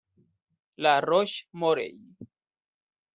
[0.85, 1.93] La Roche-Morey